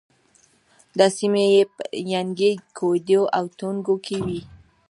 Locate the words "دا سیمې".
0.97-1.45